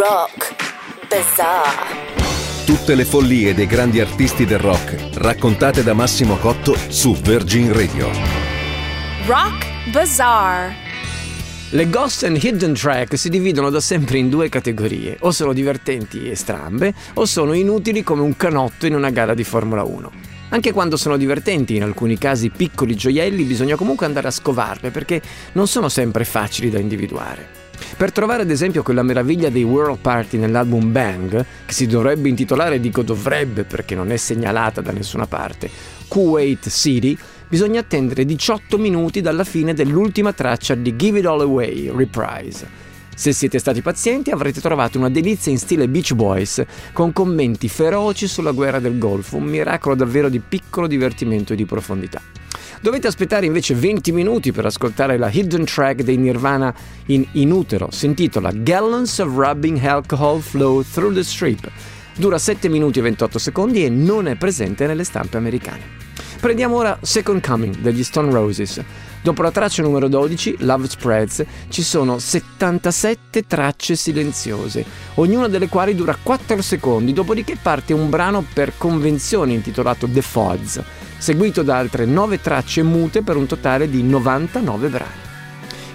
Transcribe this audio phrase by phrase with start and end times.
[0.00, 0.54] Rock
[1.10, 2.64] Bazaar.
[2.64, 8.08] Tutte le follie dei grandi artisti del rock, raccontate da Massimo Cotto su Virgin Radio.
[9.26, 10.74] Rock Bazaar.
[11.68, 16.30] Le Ghost and Hidden Track si dividono da sempre in due categorie, o sono divertenti
[16.30, 20.10] e strambe, o sono inutili come un canotto in una gara di Formula 1.
[20.48, 25.20] Anche quando sono divertenti, in alcuni casi piccoli gioielli, bisogna comunque andare a scovarle perché
[25.52, 27.59] non sono sempre facili da individuare.
[27.96, 32.80] Per trovare ad esempio quella meraviglia dei World Party nell'album Bang, che si dovrebbe intitolare,
[32.80, 35.70] dico dovrebbe perché non è segnalata da nessuna parte,
[36.08, 37.16] Kuwait City,
[37.48, 42.88] bisogna attendere 18 minuti dalla fine dell'ultima traccia di Give It All Away, Reprise.
[43.14, 48.26] Se siete stati pazienti avrete trovato una delizia in stile Beach Boys, con commenti feroci
[48.26, 52.39] sulla guerra del Golfo, un miracolo davvero di piccolo divertimento e di profondità.
[52.82, 56.74] Dovete aspettare invece 20 minuti per ascoltare la hidden track dei Nirvana
[57.06, 61.70] in In Utero, si intitola Gallons of Rubbing Alcohol Flow Through the Strip.
[62.16, 65.98] Dura 7 minuti e 28 secondi e non è presente nelle stampe americane.
[66.40, 68.82] Prendiamo ora Second Coming degli Stone Roses.
[69.22, 74.82] Dopo la traccia numero 12, Love Spreads, ci sono 77 tracce silenziose,
[75.16, 80.82] ognuna delle quali dura 4 secondi, dopodiché parte un brano per convenzione intitolato The Fods,
[81.20, 85.28] seguito da altre 9 tracce mute per un totale di 99 brani.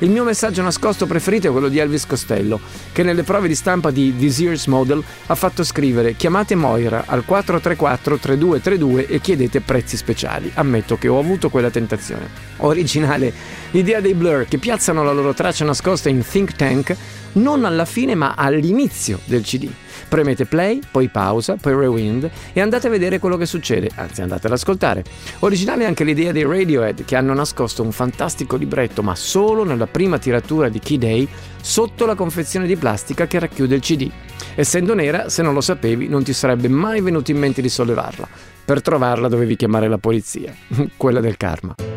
[0.00, 2.60] Il mio messaggio nascosto preferito è quello di Elvis Costello,
[2.92, 7.24] che nelle prove di stampa di This Year's Model ha fatto scrivere chiamate Moira al
[7.26, 10.50] 434-3232 e chiedete prezzi speciali.
[10.54, 12.28] Ammetto che ho avuto quella tentazione.
[12.58, 13.32] Originale
[13.70, 16.94] l'idea dei Blur che piazzano la loro traccia nascosta in Think Tank
[17.34, 19.70] non alla fine ma all'inizio del CD.
[20.08, 24.46] Premete play, poi pausa, poi rewind e andate a vedere quello che succede, anzi andate
[24.46, 25.04] ad ascoltare.
[25.40, 30.18] Originale anche l'idea dei Radiohead che hanno nascosto un fantastico libretto ma solo nella prima
[30.18, 31.28] tiratura di Key Day
[31.60, 34.10] sotto la confezione di plastica che racchiude il CD.
[34.54, 38.28] Essendo nera, se non lo sapevi, non ti sarebbe mai venuto in mente di sollevarla.
[38.64, 40.54] Per trovarla dovevi chiamare la polizia,
[40.96, 41.93] quella del karma.